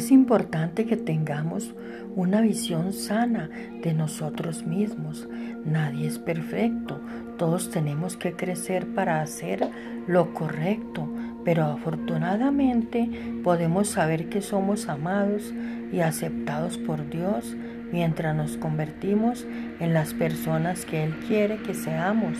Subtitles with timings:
[0.00, 1.74] Es importante que tengamos
[2.16, 3.50] una visión sana
[3.82, 5.28] de nosotros mismos.
[5.66, 6.98] Nadie es perfecto.
[7.36, 9.68] Todos tenemos que crecer para hacer
[10.06, 11.06] lo correcto,
[11.44, 13.10] pero afortunadamente
[13.44, 15.52] podemos saber que somos amados
[15.92, 17.54] y aceptados por Dios
[17.92, 19.46] mientras nos convertimos
[19.80, 22.38] en las personas que Él quiere que seamos.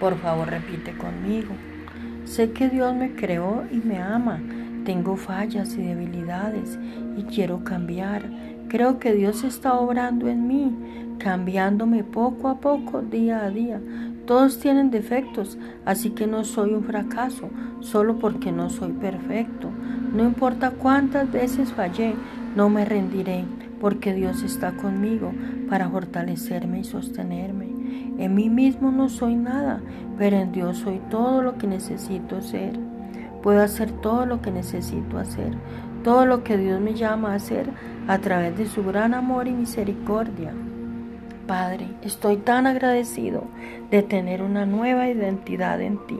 [0.00, 1.54] Por favor, repite conmigo.
[2.24, 4.40] Sé que Dios me creó y me ama
[4.84, 6.78] tengo fallas y debilidades
[7.16, 8.22] y quiero cambiar.
[8.68, 10.74] Creo que Dios está obrando en mí,
[11.18, 13.80] cambiándome poco a poco, día a día.
[14.26, 19.70] Todos tienen defectos, así que no soy un fracaso, solo porque no soy perfecto.
[20.12, 22.14] No importa cuántas veces fallé,
[22.56, 23.44] no me rendiré,
[23.80, 25.32] porque Dios está conmigo
[25.68, 27.66] para fortalecerme y sostenerme.
[28.18, 29.80] En mí mismo no soy nada,
[30.16, 32.78] pero en Dios soy todo lo que necesito ser.
[33.44, 35.52] Puedo hacer todo lo que necesito hacer,
[36.02, 37.68] todo lo que Dios me llama a hacer
[38.08, 40.54] a través de su gran amor y misericordia.
[41.46, 43.44] Padre, estoy tan agradecido
[43.90, 46.18] de tener una nueva identidad en ti,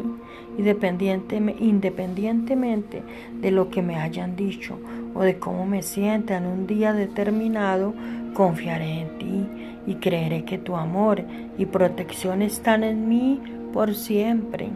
[0.59, 3.03] independientemente
[3.41, 4.79] de lo que me hayan dicho
[5.15, 7.95] o de cómo me sienta en un día determinado,
[8.35, 9.49] confiaré en ti
[9.87, 11.25] y creeré que tu amor
[11.57, 13.41] y protección están en mí
[13.73, 14.69] por siempre.